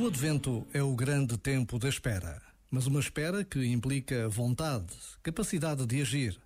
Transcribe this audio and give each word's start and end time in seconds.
O 0.00 0.06
advento 0.06 0.64
é 0.72 0.80
o 0.80 0.94
grande 0.94 1.36
tempo 1.36 1.76
da 1.76 1.88
espera, 1.88 2.40
mas 2.70 2.86
uma 2.86 3.00
espera 3.00 3.44
que 3.44 3.66
implica 3.66 4.28
vontade, 4.28 4.94
capacidade 5.24 5.84
de 5.84 6.00
agir. 6.00 6.40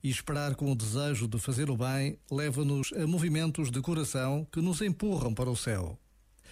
E 0.00 0.08
esperar 0.08 0.54
com 0.54 0.70
o 0.70 0.76
desejo 0.76 1.26
de 1.26 1.36
fazer 1.40 1.70
o 1.70 1.76
bem 1.76 2.16
leva-nos 2.30 2.92
a 2.92 3.04
movimentos 3.04 3.68
de 3.72 3.80
coração 3.80 4.46
que 4.52 4.60
nos 4.60 4.80
empurram 4.80 5.34
para 5.34 5.50
o 5.50 5.56
céu. 5.56 5.98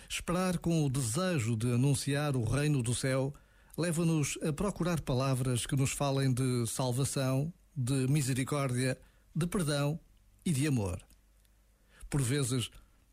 Esperar 0.09 0.59
com 0.59 0.85
o 0.85 0.91
desejo 0.91 1.57
de 1.57 1.73
anunciar 1.73 2.35
o 2.35 2.43
reino 2.43 2.83
do 2.83 2.93
céu 2.93 3.33
leva-nos 3.79 4.37
a 4.43 4.53
procurar 4.53 5.01
palavras 5.01 5.65
que 5.65 5.77
nos 5.77 5.93
falem 5.93 6.35
de 6.35 6.67
salvação, 6.67 7.55
de 7.77 8.09
misericórdia, 8.09 8.99
de 9.33 9.47
perdão 9.47 9.97
e 10.45 10.51
de 10.51 10.67
amor. 10.67 11.01
Por 12.11 12.21
vezes, 12.21 12.69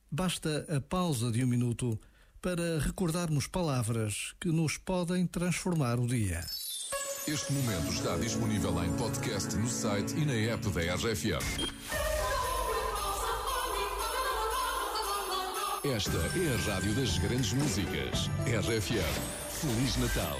basta 0.09 0.65
a 0.67 0.81
pausa 0.81 1.31
de 1.31 1.43
um 1.43 1.47
minuto 1.47 1.99
para 2.41 2.79
recordarmos 2.79 3.47
palavras 3.47 4.33
que 4.39 4.49
nos 4.49 4.77
podem 4.77 5.27
transformar 5.27 5.99
o 5.99 6.07
dia. 6.07 6.43
Este 7.27 7.53
momento 7.53 7.91
está 7.93 8.17
disponível 8.17 8.83
em 8.83 8.91
podcast 8.95 9.55
no 9.55 9.67
site 9.67 10.15
e 10.15 10.25
na 10.25 10.33
app 10.33 10.67
da 10.69 10.95
RFM. 10.95 11.69
Esta 15.83 16.17
é 16.17 16.53
a 16.53 16.73
rádio 16.73 16.93
das 16.93 17.17
grandes 17.19 17.53
músicas. 17.53 18.29
RFM. 18.45 19.49
Feliz 19.49 19.97
Natal. 19.97 20.39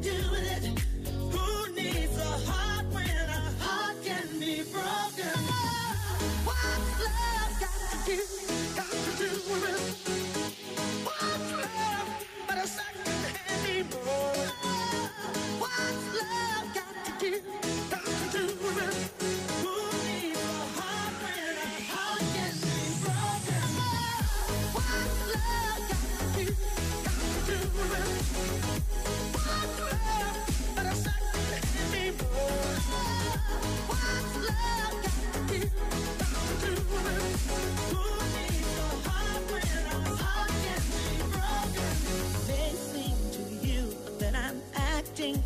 Who 0.00 1.74
needs 1.74 2.16
a 2.18 2.24
heart 2.46 2.86
when 2.92 3.04
a 3.04 3.52
heart 3.58 3.96
can 4.04 4.38
be 4.38 4.62
broken? 4.70 5.44
Love? 6.46 7.60
Got 8.76 8.90
to 8.92 9.12
do 9.18 9.24
with 9.50 9.74
it? 9.74 9.77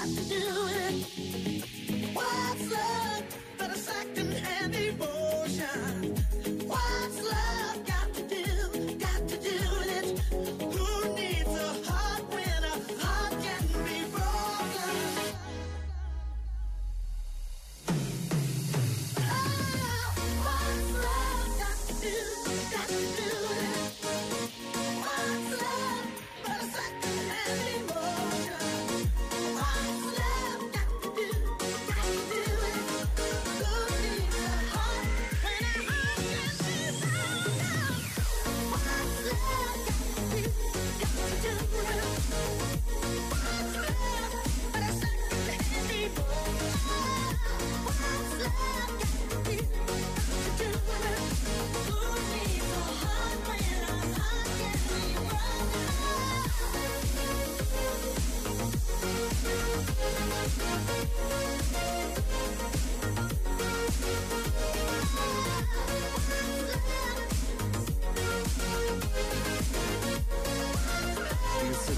Got 0.00 0.08
to 0.16 0.24
do 0.24 0.59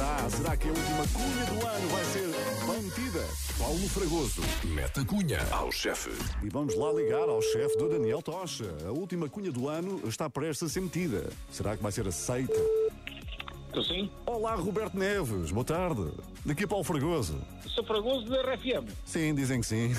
será? 0.03 0.31
Será 0.31 0.57
que 0.57 0.69
a 0.69 0.73
última 0.73 1.07
cunha 1.09 1.45
do 1.47 1.67
ano 1.67 1.89
vai 1.89 2.05
ser 2.05 2.29
mantida? 2.67 3.25
Paulo 3.59 3.89
Fragoso. 3.89 4.43
Mete 4.65 5.01
a 5.01 5.05
cunha 5.05 5.39
ao 5.53 5.71
chefe. 5.71 6.11
E 6.43 6.49
vamos 6.49 6.75
lá 6.77 6.93
ligar 6.93 7.29
ao 7.29 7.41
chefe 7.41 7.77
do 7.79 7.89
Daniel 7.89 8.21
Tocha. 8.21 8.75
A 8.87 8.91
última 8.91 9.29
cunha 9.29 9.53
do 9.53 9.69
ano 9.69 10.01
está 10.09 10.29
prestes 10.29 10.71
a 10.71 10.73
ser 10.73 10.81
metida. 10.81 11.31
Será 11.51 11.77
que 11.77 11.83
vai 11.83 11.93
ser 11.93 12.07
aceita? 12.07 12.61
Estou 13.69 13.83
sim? 13.85 14.11
Olá, 14.27 14.55
Roberto 14.55 14.99
Neves. 14.99 15.51
Boa 15.51 15.65
tarde. 15.65 16.11
Daqui 16.45 16.65
a 16.65 16.69
Paulo 16.69 16.85
Fragoso. 16.85 17.41
Sou 17.67 17.85
Fragoso 17.85 18.29
da 18.29 18.43
RFM. 18.43 18.91
Sim, 19.05 19.35
dizem 19.35 19.61
que 19.61 19.67
sim. 19.67 19.95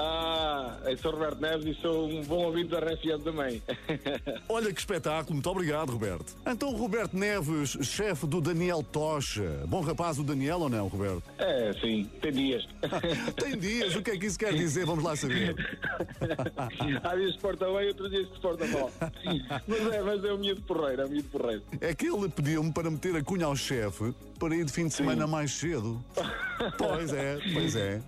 Ah, 0.00 0.76
eu 0.84 0.96
sou 0.96 1.10
Roberto 1.10 1.40
Neves 1.40 1.76
e 1.76 1.80
sou 1.80 2.08
um 2.08 2.22
bom 2.22 2.44
ouvinte 2.44 2.68
da 2.68 2.78
RFM 2.78 3.20
também. 3.24 3.60
Olha 4.48 4.72
que 4.72 4.78
espetáculo. 4.78 5.34
Muito 5.34 5.50
obrigado, 5.50 5.90
Roberto. 5.90 6.36
Então, 6.46 6.70
Roberto 6.76 7.16
Neves, 7.16 7.70
chefe 7.82 8.24
do 8.24 8.40
Daniel 8.40 8.80
Tocha. 8.80 9.64
Bom 9.66 9.80
rapaz 9.80 10.20
o 10.20 10.22
Daniel 10.22 10.60
ou 10.60 10.68
não, 10.68 10.86
Roberto? 10.86 11.24
é, 11.38 11.72
sim, 11.80 12.08
tem 12.22 12.32
dias. 12.32 12.68
Tem 13.36 13.58
dias. 13.58 13.96
O 13.96 14.02
que 14.02 14.12
é 14.12 14.16
que 14.16 14.26
isso 14.26 14.38
quer 14.38 14.54
dizer? 14.54 14.86
Vamos 14.86 15.02
lá 15.02 15.16
saber. 15.16 15.56
Há 17.02 17.16
dias 17.16 17.30
que 17.30 17.32
se 17.32 17.38
porta 17.38 17.64
bem, 17.66 17.88
outros 17.88 18.10
dias 18.10 18.28
que 18.28 18.34
se 18.34 18.40
porta 18.40 18.66
mal. 18.68 18.90
Mas 19.66 19.92
é, 19.92 20.02
mas 20.02 20.24
é 20.24 20.32
o 20.32 20.38
miúdo 20.38 20.62
porreiro, 20.62 21.02
é 21.02 21.04
o 21.06 21.08
miúdo 21.08 21.28
porreiro. 21.28 21.62
É 21.80 21.94
que 21.94 22.06
ele 22.06 22.28
pediu-me 22.28 22.72
para 22.72 22.90
meter 22.90 23.16
a 23.16 23.22
cunha 23.22 23.46
ao 23.46 23.56
chefe 23.56 24.14
para 24.38 24.54
ir 24.54 24.64
de 24.64 24.72
fim 24.72 24.86
de 24.86 24.94
semana 24.94 25.26
mais 25.26 25.50
cedo. 25.52 26.02
Pois 26.76 27.12
é, 27.12 27.38
pois 27.52 27.76
é. 27.76 28.00